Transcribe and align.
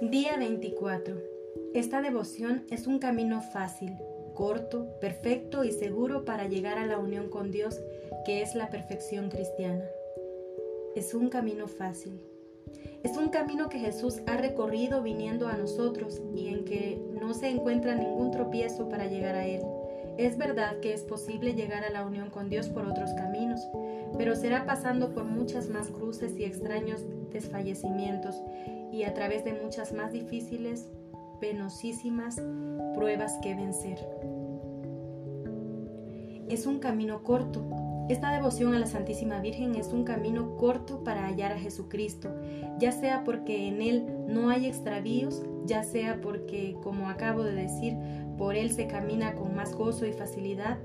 Día 0.00 0.38
24. 0.38 1.14
Esta 1.74 2.00
devoción 2.00 2.64
es 2.70 2.86
un 2.86 2.98
camino 2.98 3.42
fácil, 3.42 3.92
corto, 4.34 4.98
perfecto 4.98 5.62
y 5.62 5.72
seguro 5.72 6.24
para 6.24 6.48
llegar 6.48 6.78
a 6.78 6.86
la 6.86 6.98
unión 6.98 7.28
con 7.28 7.50
Dios, 7.50 7.78
que 8.24 8.40
es 8.40 8.54
la 8.54 8.70
perfección 8.70 9.28
cristiana. 9.28 9.84
Es 10.96 11.12
un 11.12 11.28
camino 11.28 11.68
fácil. 11.68 12.18
Es 13.02 13.18
un 13.18 13.28
camino 13.28 13.68
que 13.68 13.78
Jesús 13.78 14.22
ha 14.26 14.38
recorrido 14.38 15.02
viniendo 15.02 15.48
a 15.48 15.58
nosotros 15.58 16.22
y 16.34 16.48
en 16.48 16.64
que 16.64 16.98
no 17.20 17.34
se 17.34 17.48
encuentra 17.48 17.94
ningún 17.94 18.30
tropiezo 18.30 18.88
para 18.88 19.06
llegar 19.06 19.34
a 19.34 19.46
Él. 19.46 19.60
Es 20.20 20.36
verdad 20.36 20.80
que 20.80 20.92
es 20.92 21.00
posible 21.00 21.54
llegar 21.54 21.82
a 21.82 21.88
la 21.88 22.04
unión 22.04 22.28
con 22.28 22.50
Dios 22.50 22.68
por 22.68 22.84
otros 22.84 23.14
caminos, 23.14 23.66
pero 24.18 24.36
será 24.36 24.66
pasando 24.66 25.14
por 25.14 25.24
muchas 25.24 25.70
más 25.70 25.88
cruces 25.88 26.36
y 26.36 26.44
extraños 26.44 27.00
desfallecimientos 27.32 28.34
y 28.92 29.04
a 29.04 29.14
través 29.14 29.46
de 29.46 29.54
muchas 29.54 29.94
más 29.94 30.12
difíciles, 30.12 30.90
penosísimas 31.40 32.38
pruebas 32.94 33.38
que 33.42 33.54
vencer. 33.54 33.98
Es 36.50 36.66
un 36.66 36.80
camino 36.80 37.22
corto. 37.22 37.64
Esta 38.08 38.32
devoción 38.32 38.74
a 38.74 38.78
la 38.78 38.86
Santísima 38.86 39.40
Virgen 39.40 39.74
es 39.76 39.88
un 39.88 40.04
camino 40.04 40.56
corto 40.56 41.04
para 41.04 41.26
hallar 41.26 41.52
a 41.52 41.58
Jesucristo, 41.58 42.30
ya 42.78 42.92
sea 42.92 43.22
porque 43.24 43.68
en 43.68 43.82
Él 43.82 44.06
no 44.26 44.50
hay 44.50 44.66
extravíos, 44.66 45.42
ya 45.64 45.84
sea 45.84 46.20
porque, 46.20 46.76
como 46.82 47.08
acabo 47.08 47.44
de 47.44 47.54
decir, 47.54 47.96
por 48.36 48.56
Él 48.56 48.72
se 48.72 48.86
camina 48.86 49.34
con 49.34 49.54
más 49.54 49.74
gozo 49.74 50.06
y 50.06 50.12
facilidad 50.12 50.78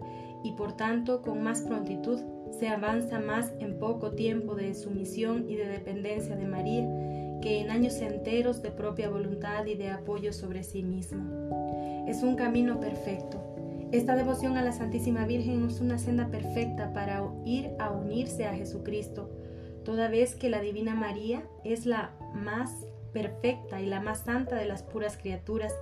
y 0.44 0.52
por 0.52 0.74
tanto 0.74 1.22
con 1.22 1.42
más 1.42 1.62
prontitud 1.62 2.20
se 2.52 2.68
avanza 2.70 3.20
más 3.20 3.54
en 3.60 3.80
poco 3.80 4.12
tiempo 4.12 4.56
de 4.56 4.76
sumisión 4.76 5.46
y 5.50 5.56
de 5.56 5.68
dependencia 5.68 6.36
de 6.36 6.46
María 6.46 6.84
que 7.42 7.60
en 7.60 7.70
años 7.70 8.02
enteros 8.02 8.62
de 8.62 8.72
propia 8.72 9.10
voluntad 9.10 9.66
y 9.66 9.76
de 9.76 9.90
apoyo 9.90 10.34
sobre 10.34 10.64
sí 10.64 10.84
mismo. 10.84 11.24
Es 12.08 12.24
un 12.24 12.36
camino 12.36 12.80
perfecto. 12.80 13.45
Esta 13.92 14.16
devoción 14.16 14.58
a 14.58 14.64
la 14.64 14.72
Santísima 14.72 15.26
Virgen 15.26 15.68
es 15.68 15.80
una 15.80 15.98
senda 15.98 16.28
perfecta 16.28 16.92
para 16.94 17.24
ir 17.46 17.72
a 17.80 17.92
unirse 17.92 18.46
a 18.46 18.54
Jesucristo, 18.54 19.30
toda 19.84 20.10
vez 20.10 20.36
que 20.36 20.50
la 20.50 20.60
Divina 20.60 20.96
María 20.96 21.44
es 21.64 21.86
la 21.86 22.12
más 22.34 22.72
perfecta 23.14 23.80
y 23.80 23.86
la 23.86 24.02
más 24.02 24.20
santa 24.20 24.56
de 24.56 24.66
las 24.66 24.84
puras 24.84 25.18
criaturas, 25.18 25.74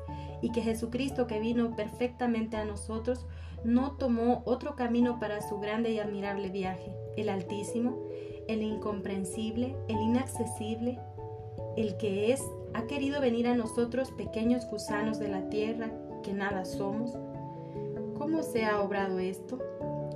y 0.41 0.51
que 0.51 0.61
Jesucristo 0.61 1.25
que 1.25 1.39
vino 1.39 1.75
perfectamente 1.75 2.57
a 2.57 2.65
nosotros 2.65 3.25
no 3.63 3.93
tomó 3.93 4.43
otro 4.45 4.75
camino 4.75 5.19
para 5.19 5.41
su 5.41 5.59
grande 5.59 5.91
y 5.91 5.99
admirable 5.99 6.49
viaje, 6.49 6.93
el 7.17 7.29
altísimo, 7.29 7.97
el 8.47 8.61
incomprensible, 8.61 9.75
el 9.87 9.97
inaccesible, 9.97 10.99
el 11.77 11.97
que 11.97 12.31
es, 12.33 12.43
ha 12.73 12.85
querido 12.85 13.21
venir 13.21 13.47
a 13.47 13.55
nosotros 13.55 14.11
pequeños 14.11 14.67
gusanos 14.69 15.17
de 15.17 15.29
la 15.29 15.49
tierra, 15.49 15.91
que 16.21 16.33
nada 16.33 16.65
somos. 16.65 17.17
¿Cómo 18.17 18.43
se 18.43 18.65
ha 18.65 18.81
obrado 18.81 19.19
esto? 19.19 19.59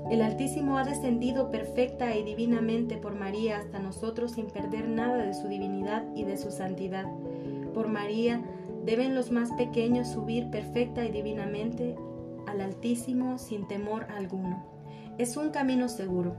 El 0.09 0.21
Altísimo 0.21 0.77
ha 0.77 0.83
descendido 0.83 1.51
perfecta 1.51 2.15
y 2.15 2.23
divinamente 2.23 2.97
por 2.97 3.15
María 3.15 3.57
hasta 3.57 3.79
nosotros 3.79 4.31
sin 4.31 4.47
perder 4.47 4.87
nada 4.87 5.17
de 5.17 5.33
su 5.33 5.47
divinidad 5.47 6.05
y 6.15 6.23
de 6.23 6.37
su 6.37 6.51
santidad. 6.51 7.05
Por 7.73 7.89
María 7.89 8.41
deben 8.85 9.15
los 9.15 9.31
más 9.31 9.51
pequeños 9.53 10.07
subir 10.07 10.49
perfecta 10.49 11.03
y 11.03 11.11
divinamente 11.11 11.95
al 12.47 12.61
Altísimo 12.61 13.37
sin 13.37 13.67
temor 13.67 14.05
alguno. 14.09 14.65
Es 15.17 15.35
un 15.35 15.49
camino 15.49 15.89
seguro. 15.89 16.35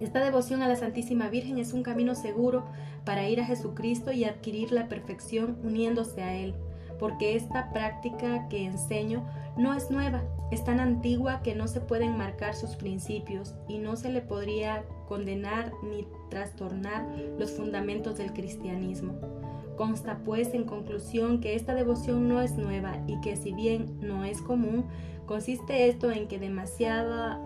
Esta 0.00 0.22
devoción 0.22 0.62
a 0.62 0.68
la 0.68 0.76
Santísima 0.76 1.28
Virgen 1.28 1.58
es 1.58 1.72
un 1.72 1.82
camino 1.82 2.14
seguro 2.14 2.66
para 3.04 3.28
ir 3.28 3.40
a 3.40 3.46
Jesucristo 3.46 4.12
y 4.12 4.24
adquirir 4.24 4.70
la 4.70 4.88
perfección 4.88 5.58
uniéndose 5.64 6.22
a 6.22 6.36
Él, 6.36 6.54
porque 6.98 7.36
esta 7.36 7.72
práctica 7.72 8.48
que 8.48 8.64
enseño 8.64 9.24
no 9.56 9.74
es 9.74 9.90
nueva, 9.90 10.22
es 10.50 10.64
tan 10.64 10.80
antigua 10.80 11.40
que 11.42 11.54
no 11.54 11.68
se 11.68 11.80
pueden 11.80 12.16
marcar 12.16 12.54
sus 12.54 12.76
principios 12.76 13.54
y 13.68 13.78
no 13.78 13.96
se 13.96 14.10
le 14.10 14.20
podría 14.20 14.84
condenar 15.08 15.72
ni 15.82 16.06
trastornar 16.30 17.06
los 17.38 17.52
fundamentos 17.52 18.18
del 18.18 18.32
cristianismo. 18.32 19.14
Consta 19.76 20.20
pues 20.24 20.54
en 20.54 20.64
conclusión 20.64 21.40
que 21.40 21.54
esta 21.54 21.74
devoción 21.74 22.28
no 22.28 22.40
es 22.40 22.56
nueva 22.56 22.98
y 23.06 23.20
que 23.20 23.36
si 23.36 23.52
bien 23.52 23.98
no 24.00 24.24
es 24.24 24.40
común, 24.40 24.86
consiste 25.26 25.88
esto 25.88 26.10
en 26.10 26.28
que 26.28 26.38
demasiada 26.38 27.40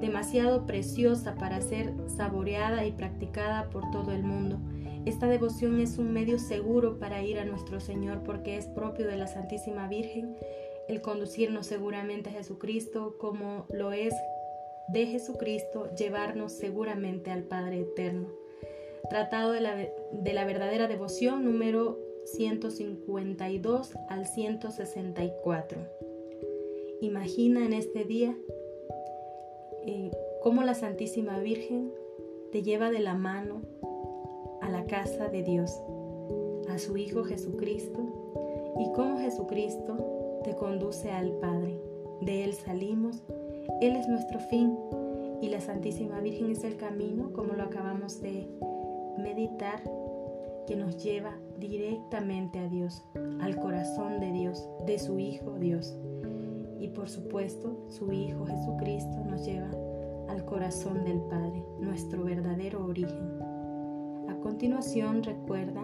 demasiado 0.00 0.66
preciosa 0.66 1.34
para 1.34 1.60
ser 1.60 1.94
saboreada 2.06 2.84
y 2.84 2.92
practicada 2.92 3.70
por 3.70 3.90
todo 3.90 4.12
el 4.12 4.22
mundo. 4.22 4.58
Esta 5.06 5.28
devoción 5.28 5.80
es 5.80 5.98
un 5.98 6.12
medio 6.12 6.38
seguro 6.38 6.98
para 6.98 7.22
ir 7.22 7.38
a 7.38 7.44
nuestro 7.44 7.78
Señor 7.78 8.22
porque 8.24 8.56
es 8.56 8.66
propio 8.66 9.06
de 9.06 9.16
la 9.16 9.26
Santísima 9.26 9.86
Virgen 9.86 10.36
el 10.88 11.02
conducirnos 11.02 11.66
seguramente 11.66 12.30
a 12.30 12.32
Jesucristo 12.32 13.16
como 13.18 13.66
lo 13.70 13.92
es 13.92 14.14
de 14.88 15.06
Jesucristo 15.06 15.94
llevarnos 15.94 16.52
seguramente 16.52 17.30
al 17.30 17.42
Padre 17.42 17.80
Eterno. 17.80 18.28
Tratado 19.10 19.52
de 19.52 19.60
la, 19.60 19.76
de 19.76 20.32
la 20.32 20.44
verdadera 20.46 20.88
devoción 20.88 21.44
número 21.44 21.98
152 22.24 23.94
al 24.08 24.26
164. 24.26 25.78
Imagina 27.02 27.66
en 27.66 27.74
este 27.74 28.04
día 28.04 28.34
eh, 29.86 30.10
cómo 30.42 30.62
la 30.62 30.74
Santísima 30.74 31.38
Virgen 31.40 31.92
te 32.52 32.62
lleva 32.62 32.90
de 32.90 33.00
la 33.00 33.14
mano 33.14 33.62
casa 34.86 35.28
de 35.28 35.42
Dios, 35.42 35.82
a 36.68 36.78
su 36.78 36.96
Hijo 36.96 37.24
Jesucristo, 37.24 38.00
y 38.78 38.92
cómo 38.92 39.18
Jesucristo 39.18 40.40
te 40.44 40.54
conduce 40.54 41.10
al 41.10 41.32
Padre. 41.40 41.80
De 42.20 42.44
Él 42.44 42.54
salimos, 42.54 43.22
Él 43.80 43.96
es 43.96 44.08
nuestro 44.08 44.38
fin, 44.38 44.76
y 45.40 45.48
la 45.48 45.60
Santísima 45.60 46.20
Virgen 46.20 46.50
es 46.50 46.64
el 46.64 46.76
camino, 46.76 47.32
como 47.32 47.54
lo 47.54 47.64
acabamos 47.64 48.20
de 48.20 48.48
meditar, 49.18 49.82
que 50.66 50.76
nos 50.76 51.02
lleva 51.02 51.36
directamente 51.58 52.58
a 52.58 52.68
Dios, 52.68 53.02
al 53.40 53.56
corazón 53.56 54.20
de 54.20 54.32
Dios, 54.32 54.66
de 54.86 54.98
su 54.98 55.18
Hijo 55.18 55.58
Dios 55.58 55.94
y 56.84 56.88
por 56.88 57.08
supuesto 57.08 57.86
su 57.88 58.12
Hijo 58.12 58.44
Jesucristo 58.44 59.24
nos 59.24 59.46
lleva 59.46 59.70
al 60.28 60.44
corazón 60.44 61.02
del 61.04 61.18
Padre, 61.22 61.64
nuestro 61.80 62.24
verdadero 62.24 62.84
origen. 62.84 63.43
Continuación 64.44 65.22
recuerda 65.22 65.80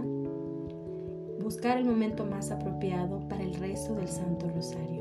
buscar 1.43 1.79
el 1.79 1.87
momento 1.87 2.27
más 2.27 2.51
apropiado 2.51 3.27
para 3.27 3.43
el 3.43 3.55
rezo 3.55 3.95
del 3.95 4.07
Santo 4.07 4.51
Rosario. 4.51 5.00